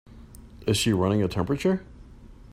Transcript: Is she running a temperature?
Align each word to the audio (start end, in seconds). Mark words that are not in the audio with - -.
Is 0.65 0.77
she 0.79 0.93
running 0.93 1.21
a 1.21 1.27
temperature? 1.27 1.85